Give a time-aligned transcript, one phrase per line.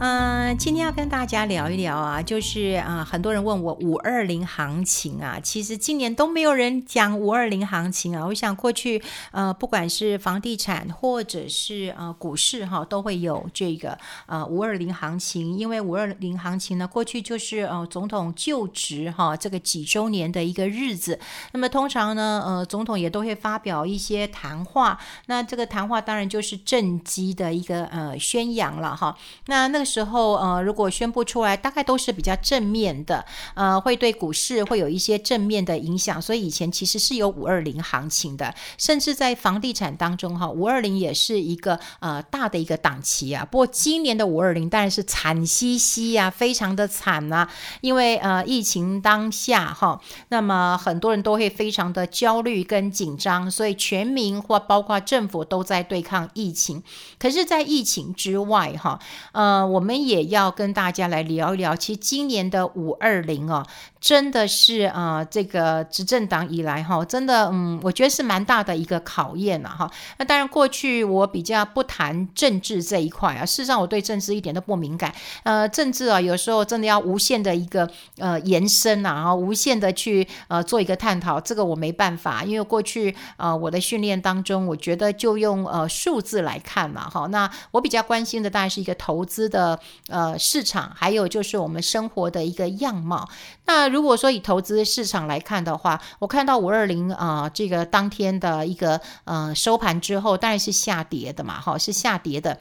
[0.00, 8.24] 嗯，今天要跟大家聊一聊啊，就是啊，很多人问我五二零行情啊，其实今年都没有人讲五二零行情啊。
[8.24, 9.02] 我想过去
[9.32, 21.18] 呃，不管是房地产或者是呃股市哈，都会有这个呃五二零行情，因为五二零行情呢，过去就是呃总统就职哈这个几周年的一个日子。
[21.50, 24.96] 那么通常呢，呃总统也都会发表一些谈话，
[25.26, 29.18] 那这个谈话当然就是政绩的一个呃宣扬了哈。
[29.46, 29.87] 那那个。
[29.88, 33.24] 时候，呃，如果宣布出来，大概都是比较正面的，
[33.54, 36.20] 呃，会对股市会有一些正面的影响。
[36.20, 43.44] 所以以前其实是有五二零行情的，甚至在房地产当中，哈，五二零也是一个呃大的一个档期啊。
[43.50, 47.48] 不过今年的五二零当然是惨兮兮呀，非常的惨啊，
[47.80, 56.82] 因为呃疫情当下哈，那么很多人都会非常的焦虑跟紧张，所以全民或包括政府都在对抗疫情。
[57.18, 59.00] 可是，在疫情之外，哈，
[59.32, 59.77] 呃，我。
[59.78, 63.64] 我们也要跟大家来聊一聊，其实今年的五二零哦，
[64.00, 69.88] 真的是啊、呃，这个执政党以来哈，真的嗯，我觉得是蛮大的一个考验了哈。
[70.18, 75.14] 那当然，过去我比较不谈政治这一块啊，事实上我对政治一点都不敏感。
[75.44, 87.28] 呃，政治啊，有时候真的要无限的一个呃延伸啊，哈，无限的去呃做一个探讨，这个我没办法，因为过去呃我的训练当中，我觉得就用呃数字来看嘛，哈。
[87.28, 89.67] 那我比较关心的当然是一个投资的。
[90.08, 93.28] 呃，市场还有就是我们生活的一个样貌。
[93.64, 102.60] 那如果说以投资市场来看的话，我看到五二零啊，这个当天的一个呃收盘之后，当然是下跌的嘛，哈，是下跌的。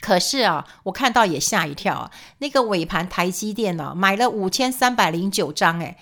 [0.00, 5.96] 可是啊，我看到也吓一跳啊，那个尾盘台积电呢，买了五千三百零九张，哎。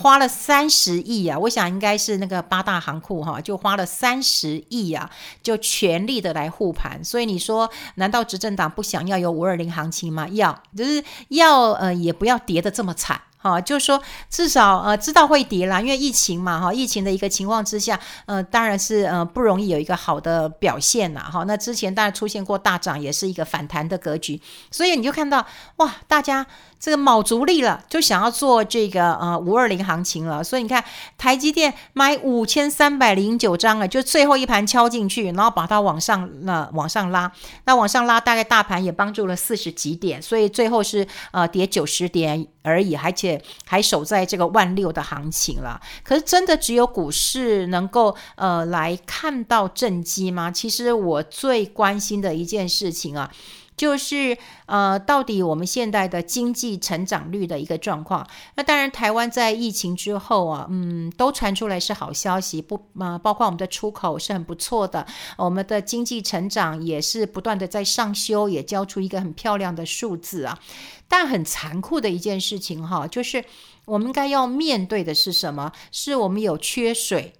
[0.00, 1.36] 花了三十亿啊！
[1.36, 5.10] 我想应该是那个八大行库哈，就花了三十亿啊，
[5.42, 7.04] 就全力的来护盘。
[7.04, 10.28] 所以你说，难道执政党不想要有五二零行情吗？
[10.28, 13.20] 要，就是要呃，也不要跌得这么惨。
[13.38, 21.44] 哈，就是说至少呃知道会跌啦，因为疫情嘛哈，疫情的一个情况之下，呃当然是呃不容易有一个好的表现呐哈。
[21.44, 24.40] 那之前当然出现过大涨，也是一个反弹的格局，
[24.70, 26.44] 所以你就看到哇，大家
[26.80, 30.42] 这个卯足力了，就想要做这个呃五二零行情了。
[30.42, 30.84] 所以你看
[31.16, 37.30] 台积电买五千三百零九张啊，就最后一盘敲进去，然后把它往上那、往上拉，
[37.64, 43.42] 那往上拉大概大盘也帮助了四十几点，所以最后是呃跌九十点而已，而且。
[43.66, 50.50] 还守在这个万六的行情了，可是真的只有股市能够呃来看到正机吗？
[50.50, 53.30] 其实我最关心的一件事情啊。
[53.78, 58.28] 就是呃，到底我们现在的经济成长率的一个状况。
[58.56, 65.06] 那当然，台湾在疫情之后啊，嗯，都传出来是好消息，不呃，包括我们的出口是很不错的，
[65.36, 70.58] 我们的经济成长也是不断的在上修，也交出一个很漂亮的数字啊。
[71.06, 73.44] 但很残酷的一件事情哈，就是
[73.84, 75.72] 我们应该要面对的是什么？
[75.92, 77.32] 是我们有缺水，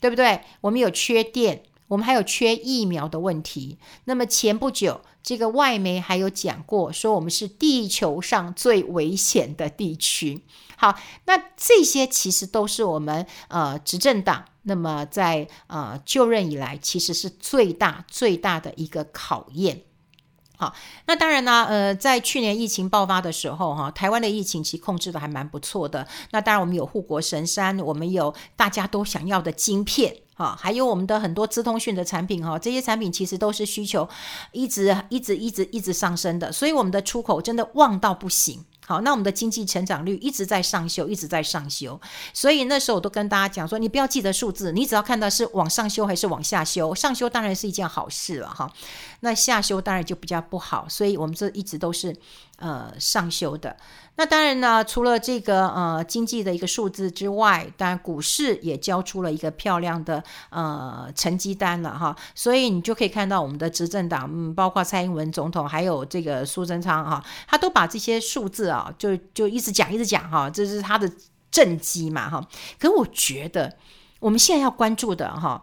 [0.00, 0.40] 对不对？
[0.60, 1.62] 我们有缺电。
[1.88, 3.78] 我们还有缺疫苗的问题。
[4.04, 10.42] 那么前不久，这个外媒还有讲过，说我们是地球上最危险的地区。
[10.76, 19.82] 好，那这些其实都是我们呃执政党那么在呃就任以来，其实是最大最大的一个考验。
[20.56, 20.72] 好，
[21.06, 26.06] 那当然呢，呃，在去年疫情爆发的时候，哈，台湾的疫情其实控制的还蛮不错的。
[26.30, 30.16] 那当然，我们有护国神山，我们有大家都想要的晶片。
[30.34, 34.08] 哈，还有我们的很多资通讯的产品哈，这些产品其实都是需求
[34.52, 38.64] 一直一直一直一直上升的，所以我们的出口真的旺到不行。
[38.86, 41.98] 好，那我们的经济成长率一直在上修，一直在上修。
[42.34, 46.94] 所以那时候我都跟大家讲说，你不要记得数字，你只要看到是往上修还是往下修。
[46.94, 48.70] 上修当然是一件好事了哈，
[49.20, 50.86] 那下修当然就比较不好。
[50.86, 52.14] 所以我们这一直都是
[52.58, 53.76] 呃上修的。
[54.16, 62.14] 那当然呢，除了这个呃经济的一个数字之外，当然股市也交出了一个漂亮的呃成绩单了哈。
[62.32, 71.10] 所以你就可以看到我们的执政党，嗯，包括蔡英文总统，还有这个苏贞昌哈，他都把这些数字啊，就就一直讲一直讲哈，这是他的
[71.50, 72.46] 政绩嘛哈。
[72.78, 73.76] 可我觉得
[74.20, 75.60] 我们现在要关注的哈。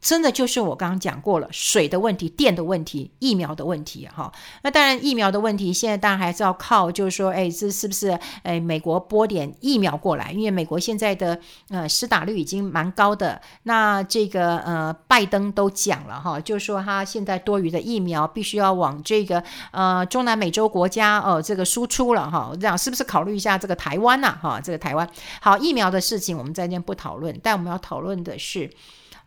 [0.00, 4.32] 真的就是我刚刚讲过了，水的问题、电的问题、疫苗的问题，哈。
[4.62, 10.32] 那当然，疫苗的问题现在当然还是要靠，就是说，哎，这是不是哎美国拨点疫苗过来？
[10.32, 11.38] 因为美国现在的
[11.68, 13.38] 呃施打率已经蛮高的。
[13.64, 22.50] 那这个呃拜登都讲了哈，就是说他现在多余的疫苗必须要往这个呃中南美洲国家哦这个输出了哈。
[22.58, 24.34] 这样是不是考虑一下这个台湾呐？
[24.40, 25.06] 哈，这个台湾
[25.42, 28.70] 好疫苗的事情我们在这不讨论，但我们要讨论的是。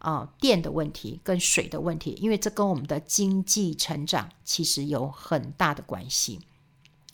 [0.03, 6.41] 啊、电的问题跟水的问题，因为这跟我们的经济成长其实有很大的关系。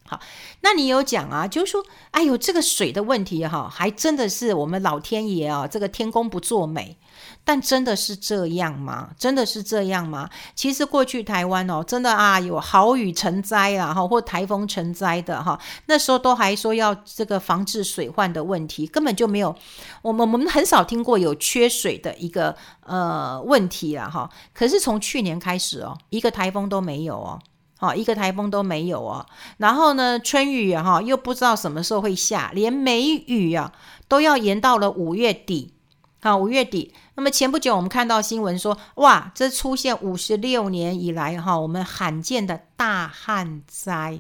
[0.10, 0.20] 好，
[0.62, 6.98] 那你有讲啊，就是说，哎呦，这个水的问题哈，还真的是我们老天爷啊，这个天公不作美。
[7.44, 9.10] 但真的是这样吗？
[9.18, 10.30] 真的是这样吗？
[10.56, 19.56] 其实过去台湾哦，真的啊，有豪雨成灾啊，哈，或台风成灾的哈，那时候都还说要这个防治水患的问题，根本就没有，
[20.02, 24.30] 我们我们很少听过有缺水的一个呃问题啊哈。
[24.54, 27.40] 可是从去年开始哦，一个台风都没有哦。
[27.82, 29.26] 好，一个台风都没有哦。
[29.56, 33.72] 然后呢，春雨哈又不知道什么时候会下，连梅雨啊
[34.10, 35.74] 都要延到了五月底。
[36.22, 36.94] 好，五月底。
[37.16, 44.20] 那么前不久我们看到新闻说，哇，这出现五十六年以来哈我们罕见的大旱灾。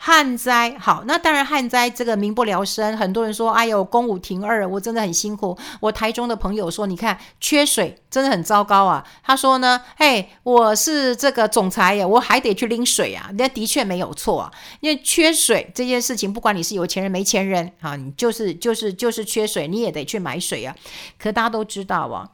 [0.00, 5.58] 旱灾好，那当然旱灾这个民不聊生，很多人说，哎呦，公五停二，我真的很辛苦。
[5.80, 9.04] 我台中的朋友说，你看缺水真的很糟糕啊。
[9.24, 13.28] 他说呢， 嘿，我是这个总裁呀，我还得去拎水啊。
[13.34, 20.74] 那的确没有错啊，因为缺水这件事情，不管你是有钱人没钱人啊，你就是就是就是缺水，你也得去买水啊。
[21.18, 22.30] 可大家都知道啊，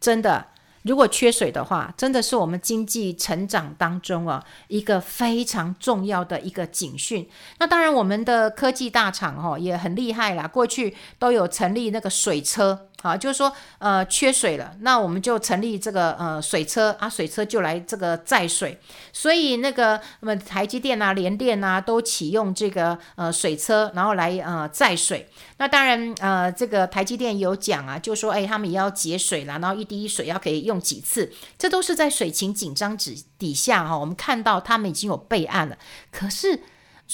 [0.00, 0.46] 真的。
[0.84, 7.28] 如果缺水的话，真的是我们经济成长当中啊一个非常重要的一个警讯。
[7.58, 12.88] 那当然，我们的科技大厂哦也很厉害啦，过去都有成立那个水车。
[13.04, 18.80] 啊，就是说，呃，缺水了，那我们就成立这个呃水车啊，水车就来这个载水，
[19.12, 25.28] 所以那个我们台积电啊、联电啊都启用这个呃水车，然后来呃载水。
[25.58, 35.76] 那当然呃，这个台积电有讲啊，就说哎，他们也要节水啦，然后一滴水要可以用几次，这都是在水情紧张之底下哈，我们看到他们已经有备案了。
[36.10, 36.60] 可是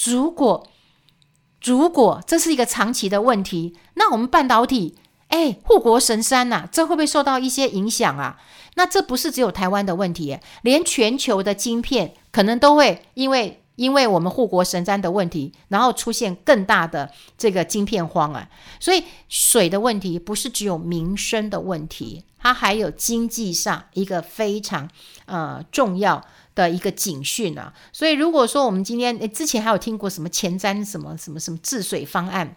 [0.04, 0.68] 如果
[1.64, 4.96] 如果这是一个长期的问题，那我们半导体。
[5.30, 8.38] 哎，护国神山呐、这会不会受到一些影响啊？
[8.74, 18.48] 那这不是只有台湾的问题，连全球的晶片可能都会因为因为我们护国神山的问题，然后出现更大的这个晶片荒啊。
[18.78, 24.88] 所以水的问题不是只有民生的问题，它还有经济上一个非常
[25.26, 26.24] 呃重要
[26.54, 27.72] 的一个警讯啊。
[27.92, 32.56] 所以如果说我们今天之前还有听过什么前瞻什么什么什么治水方案，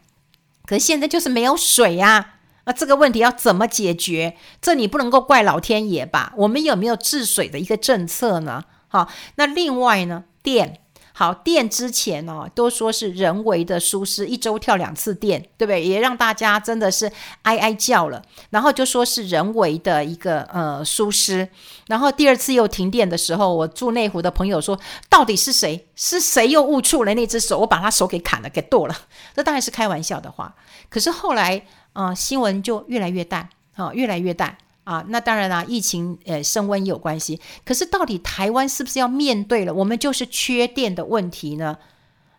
[0.66, 2.36] 可是现在就是没有水呀。
[2.66, 4.38] 那这个问题要怎么解决？
[4.62, 6.34] 这你不能够怪老天爷吧？
[6.38, 8.64] 我们有没有治水的一个政策呢？
[8.88, 10.80] 好，那另外呢，电
[11.12, 15.84] 好电之前哦，都说是人为的疏失，一周跳两次电，对不对？
[15.84, 17.12] 也让大家真的是
[17.42, 18.22] 哀哀叫了。
[18.50, 21.50] 然后就说是人为的一个呃疏失。
[21.88, 24.80] 然后第二次又停电的时候，我住内湖的朋友说，
[25.10, 25.88] 到底是谁？
[25.96, 27.60] 是谁又误触了那只手？
[27.60, 28.96] 我把他手给砍了，给剁了。
[29.36, 30.56] 这当然是开玩笑的话。
[30.90, 31.66] 可是后来。
[31.94, 35.06] 啊、新闻就越来越淡，啊、越来越淡啊。
[35.08, 37.40] 那当然啦，疫情呃升温有关系。
[37.64, 41.78] 可是到底台湾是不是要面对了，我们就是缺电的问题呢？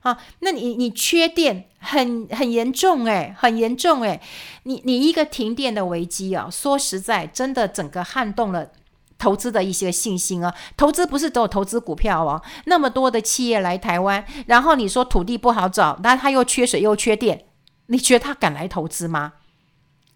[0.01, 4.21] 啊，那你你缺电很很严重诶，很严重诶。
[4.65, 8.69] 你你一个停电的危机啊，说实在，真的整个撼动了
[9.17, 10.55] 投资的一些信心啊。
[10.77, 17.47] 投资不是都有投资股票哦，那么多的企业来台湾，然后你说土地不好找，那他又缺水又缺电，
[17.87, 19.33] 你觉得他敢来投资吗？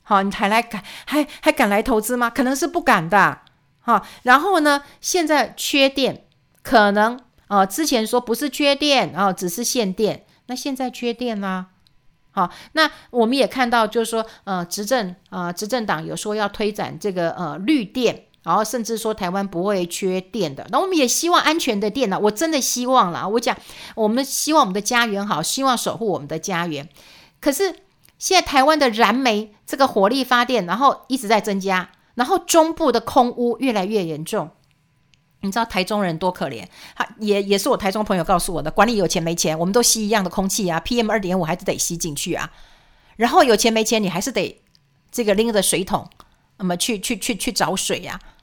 [0.08, 2.30] 好，你还来敢还还敢来投资吗？
[2.30, 3.40] 可能是不敢的。
[3.80, 6.24] 好，然后呢，现在缺电，
[6.62, 10.24] 可能呃之前说不是缺电啊，只是限电。
[10.46, 11.66] 那现在缺电啦。
[12.30, 20.66] 好，那我们也看到，就是说呃，执政啊，执政党有说要推展这个呃绿电，然后甚至说台湾不会缺电的。
[20.70, 23.28] 那我们也希望安全的电呢，我真的希望啦。
[23.28, 23.54] 我讲，
[23.94, 26.88] 我们希望我们的家园好，希望守护我们的家园。
[27.42, 27.74] 可是。
[28.18, 34.50] 现在台湾的燃煤这个火力发电，然后一直在增加，然后中部的空污越来越严重。
[35.40, 36.66] 你知道台中人多可怜？
[36.96, 42.50] 他也也是我台中朋友告诉我的，管你有钱没钱，我们都吸一样的空气啊，PM 二点五还是得吸进去啊。
[43.14, 44.60] 然后有钱没钱，你还是得
[45.12, 46.10] 这个拎着水桶，
[46.56, 48.37] 那么去去去去找水呀、啊。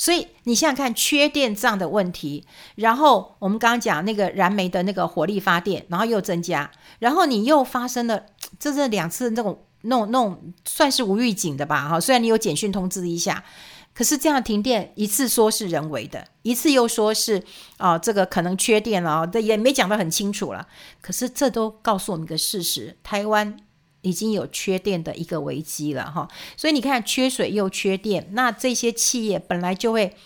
[0.00, 8.24] 所以你想想看，缺电这样的问题，然后我们刚刚讲那个燃煤的那个火力发电，然后又增加，然后你又发生了
[8.58, 11.86] 这是两次那种那种那种算是无预警的吧？
[11.86, 13.44] 哈，虽然你有简讯通知一下，
[13.92, 17.42] 可是这样停电一次说是人为的，一次又说是
[17.76, 20.66] 啊、这个可能缺电了，这也没讲得很清楚了。
[21.02, 23.54] 可是这都告诉我们一个事实：台湾。
[24.02, 30.16] 已经有缺电的一个危机了哈，所以你看缺水又缺电，那这些企业本来就会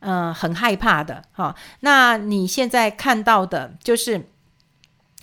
[0.00, 1.54] 嗯、呃、很害怕的哈。
[1.80, 4.28] 那你现在看到的就是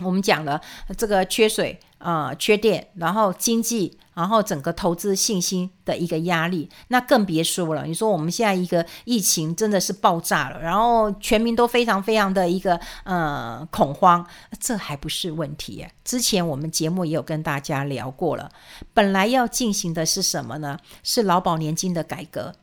[0.00, 0.60] 我们讲了
[0.96, 7.84] 这个缺水、呃、缺电，然后经济、然后整个投资信心的一个压力，那更别说了。
[7.84, 14.26] 你说我们现在一个疫情真的是爆炸了，然后全民都非常非常的一个呃恐慌，
[14.58, 15.86] 这还不是问题。
[16.02, 18.50] 之前我们节目也有跟大家聊过了，
[18.94, 20.78] 本来要进行的是什么呢？
[21.02, 22.54] 是劳保年金的改革。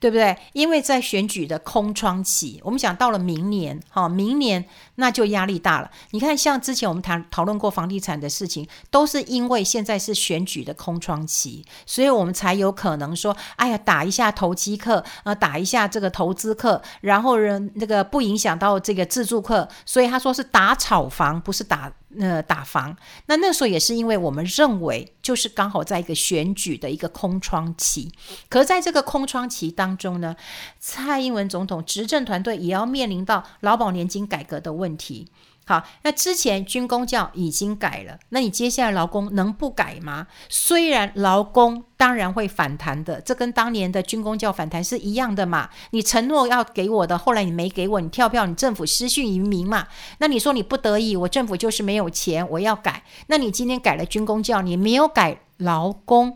[0.00, 0.36] 对不对？
[0.52, 4.64] 因为在选举的空窗期，我们想到了明年，哈，明年
[4.94, 5.90] 那就压力大了。
[6.10, 21.92] 你看，像之前我们谈讨论过房地产的事情，都是因为现在是选举的空窗期，所以我们才有可能说，哎呀，打一下投机客，呃，打一下这个投资客，然后人那个不影响到这个自住客，所以他说是打炒房，不是打。
[22.18, 22.96] 呃，打房，
[23.26, 28.10] 那那时候也是因为我们认为，就是刚好在一个选举的一个空窗期。
[28.48, 30.34] 可是在这个空窗期当中呢，
[30.80, 35.28] 蔡英文总统执政团队也要面临到劳保年金改革的问题。
[35.68, 40.26] 好，那之前军公教已经改了，那你接下来劳工能不改吗？
[40.48, 45.68] 虽然劳工当然会反弹的，这跟当年的军公教反弹是一样的嘛。
[45.90, 49.88] 你承诺要给我的，后来你没给我，你跳票，你政府失信于民嘛。
[50.20, 53.02] 那你说你不得已，我政府就是没有钱，我要改。
[53.26, 56.34] 那你今天改了军公教，你没有改劳工。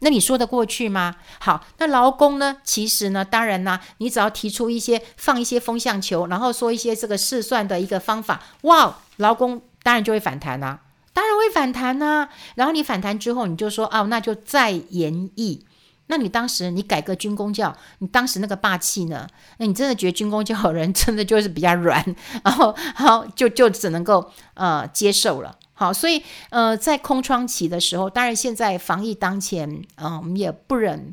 [0.00, 1.16] 那你说得过去吗？
[1.40, 2.58] 好，那劳工呢？
[2.62, 10.80] 其实呢，当然呢，你只要提出一些放一些风向球，然后说一些这个试算的一个方法，哇，劳工当然就会反弹啊，
[11.14, 12.28] 当然会反弹啊。
[12.56, 15.64] 然后你反弹之后，你就说哦，那就再研议。
[16.08, 19.26] 那你当时你改革军工教，你当时那个霸气呢？
[19.56, 22.04] 那你真的觉得军工教人真的就是比较软，
[22.44, 25.56] 然后好就就只能够呃接受了。
[25.78, 31.10] 好，所以呃，在空窗期的时候，当然现在防疫当前，嗯、我们也不忍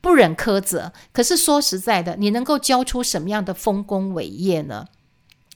[0.00, 0.90] 不忍苛责。
[1.12, 4.86] 可是说实在的，你能够交出什么样的丰功伟业呢？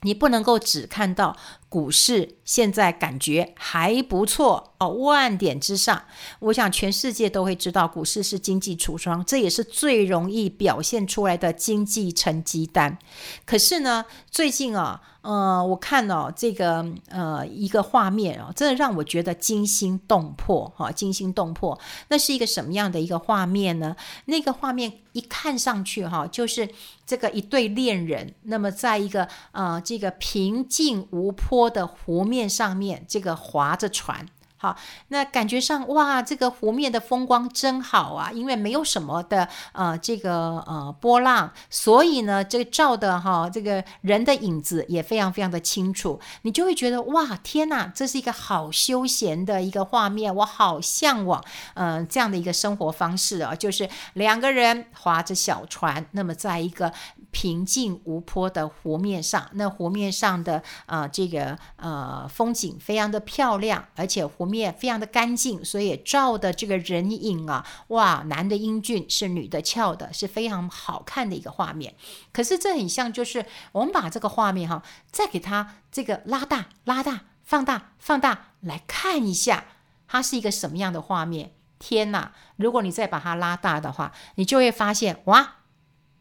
[0.03, 1.37] 你不能够只看到
[1.71, 6.03] 股市现在感觉还不错哦，万点之上。
[6.41, 12.99] 我想全世界都会知道，股市是经济橱窗，这也是最容易表现出来的经济成绩单。
[13.47, 15.01] 可是呢，最近啊。
[15.23, 21.79] 呃，我看哦，这个呃一个画面哦，真的让我觉得惊心动魄哈，惊心动魄。
[22.09, 23.95] 那是一个什么样的一个画面呢？
[24.25, 26.67] 那个画面一看上去哈，就是
[27.05, 34.27] 这个一对恋人，那么在一个呃这个平静无波波的湖面上面，这个划着船。
[34.63, 34.77] 好，
[35.09, 38.31] 那感觉上哇，这个湖面的风光真好啊！
[38.31, 56.93] 因为没有什么的呃这个呃波浪，所以呢，这个照的哈，这个人的影子也非常非常的清楚，你就会觉得哇，天哪，这是一个好休闲的一个画面，我好向往嗯、这样的一个生活方式啊，就是两个人划着小船，那么在一个
[57.31, 64.50] 平静无波的湖面上，那湖面上的呃这个呃风景非常的漂亮，而且湖。
[64.51, 71.95] 面非常的干净，所以照的这个人影啊，哇，男的英俊，是女的俏的，是非常好看的一个画面。
[72.33, 79.67] 可是这很像，就是我们把这个画面哈、再给它这个拉大、拉大、放大、放大来看一下，
[80.09, 81.53] 它是一个什么样的画面？
[81.79, 82.33] 天哪！
[82.57, 85.55] 如果你再把它拉大的话，你就会发现，哇，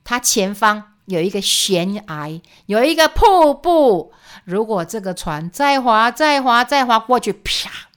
[0.06, 4.14] 它前方有一个悬崖，有一个瀑布。
[4.46, 7.89] 如果这个船再划、再划、再划过去，啪！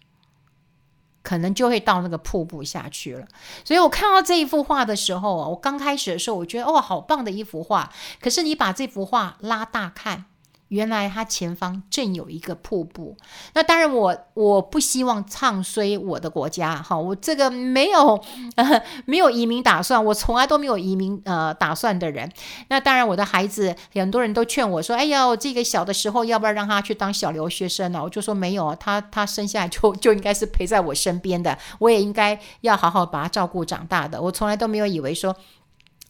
[1.23, 3.27] 可能就会到那个瀑布下去了，
[3.65, 7.93] 所以我看到这一幅画的时候啊，我刚开始的时候，我觉得哦，好棒的一幅画。
[8.21, 10.27] 可是你把这幅画拉大看。
[10.73, 13.15] 原来他前方正有一个瀑布，
[13.53, 18.19] 那当然我我不希望唱衰我的国家哈，我这个没有
[18.57, 22.27] 呃 没有移民打算，我从来都没有移民呃打算的人。
[22.69, 28.03] 那当然我的孩子很多人都劝我说，哎呀，这个小的时候要不要让他去当小留学生呢？
[28.03, 34.19] 我就说没有，他他生下来就 就应该是陪在我身边的，我也应该要好好把他照顾长大的。
[34.23, 35.37] 我从来都没有以为说。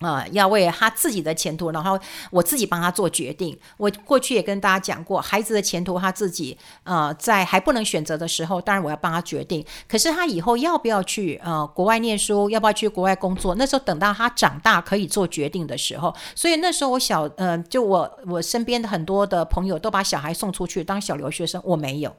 [0.03, 1.99] 啊、要为他自己的前途，然后
[2.31, 3.57] 我自己帮他做决定。
[3.77, 9.65] 我过去也跟大家讲过，孩子的前途他自己，呃，在还不能选择的时候，当然我要帮他决定。
[9.89, 22.15] 可是他以后要不要去呃国外念书，要不要去国外工作，那时候等到他长大可以做决定的时候，所以那时候我小，呃，就我我身边的很多的朋友都把小孩送出去当小留学生，我没有。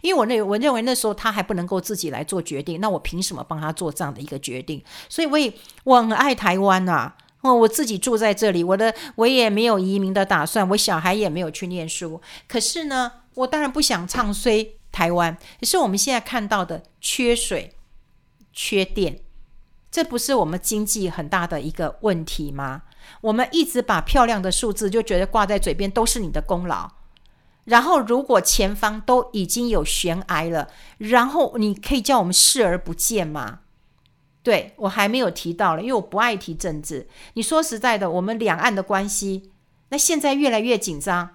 [0.00, 4.82] 因为我那我认为那时候他还不能够自己来做决定，那我凭什么帮他做这样的一个决定？
[5.08, 5.52] 所以我也
[5.84, 12.20] 我很爱台湾呐、啊，哦，我自己住在这里，我的我也没有移民的打算，我小孩也没有去念书。
[12.46, 17.74] 可是呢，我当然不想唱衰台湾，可是我们现在看到的缺水、
[18.52, 19.20] 缺电，
[19.90, 22.82] 这不是我们经济很大的一个问题吗？
[23.22, 26.90] 我们一直把漂亮的数字就觉得挂在嘴边都是你的功劳。
[27.68, 33.60] 然后如果前方都已经有悬崖了，然后你可以叫我们视而不见吗？
[34.42, 37.06] 对，我还没有提到了，因为我不爱提政治。
[37.34, 39.50] 你说实在的，我们两岸的关系，
[39.90, 41.30] 那现在越来越紧张。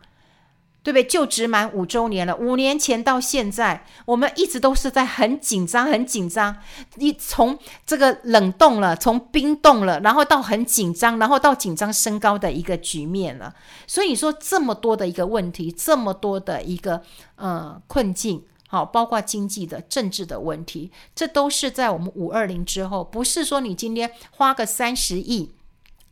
[0.83, 1.03] 对不对？
[1.03, 6.57] 就职满五周年了，五年前到现在，我们一直都是在很紧张、很紧张。
[6.95, 13.55] 你从这个冷冻了，从冰冻了，然后到很紧张，然后到紧张升高的一个局面了。
[13.87, 17.01] 所以你说这么多的一个问题，这么多的一个
[17.37, 25.53] 呃困境，好，包括经济的、政治的问题，这都是在我们五二零之后，不是说你今天花个三十亿。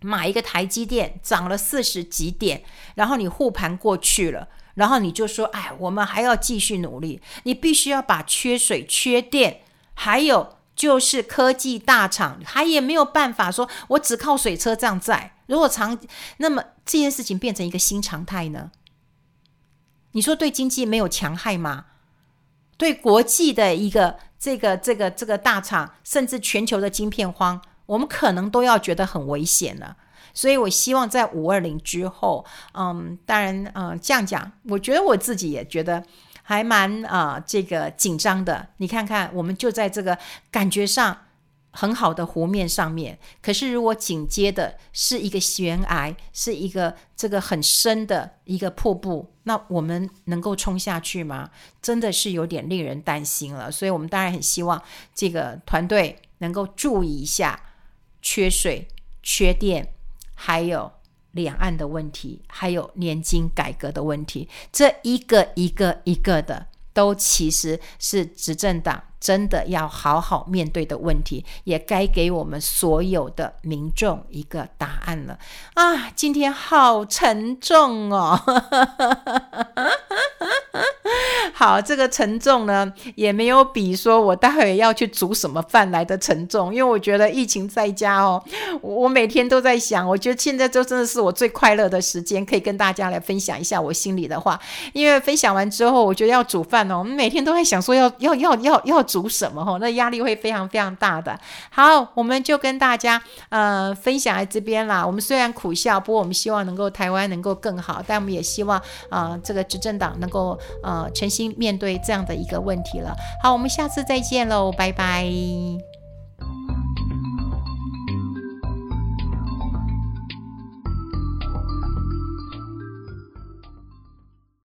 [0.03, 2.63] 买一个台积电涨了四十几点，
[2.95, 9.61] 然后你护盘过去了，然后你就说：“哎，我们还要继续努力。”你必须要把缺水、缺电，
[9.93, 15.35] 还有就是科技大厂，还也没有办法说我只靠水车这样载。
[15.47, 15.99] 如果长，
[16.37, 18.71] 那么这件事情变成一个新常态呢？
[20.13, 21.85] 你说对经济没有强害吗？
[22.77, 27.61] 对国际的一个这个这个这个大厂，甚至全球的晶片荒。
[27.85, 29.97] 我们可能都要觉得很危险了，
[30.33, 36.03] 所以我希望在五二零之后，嗯，当然，嗯，这样讲，我觉得我自己也觉得
[36.43, 38.67] 还蛮啊、这个紧张的。
[38.77, 40.17] 你看看，我们就在这个
[40.49, 41.17] 感觉上
[41.71, 51.49] 很好的湖面上面，可是如果紧接的是一个悬崖，是一个这个很深的一个瀑布，那我们能够冲下去吗？
[51.81, 53.71] 真的是有点令人担心了。
[53.71, 54.81] 所以我们当然很希望
[55.13, 57.59] 这个团队能够注意一下。
[58.23, 58.87] 缺水、
[59.23, 59.95] 缺电，
[60.43, 60.91] 还有
[61.33, 75.37] 两岸的问题，还有年金改革的问题，这一个一个一个的，都其实是执政党真的要好好面对的问题，也该给我们所有的民众一个答案了
[75.75, 76.09] 啊！
[76.15, 78.37] 今天好沉重哦。
[81.53, 88.43] 好，这个沉重呢，也没有比说我待会要去煮什么饭来的沉重，因为我觉得疫情在家哦，
[88.81, 94.59] 我每天都在想，我觉得现在就真的是我最快乐的时间，可以跟大家来分享一下我心里的话。
[94.93, 101.37] 因为分享完之后，我觉得要煮饭哦，我们每天都在想说要要要要要煮什么哈，那压力会非常非常大的。
[101.69, 105.05] 好，我们就跟大家呃分享在这边啦。
[105.05, 108.77] 我们虽然苦笑，不过我们希望能够台湾能够更好，但我们也希望
[109.09, 111.41] 啊、呃、这个执政党能够呃诚心。
[111.57, 115.90] 面对这样的一个问题了，好，我们下次再见喽，拜拜。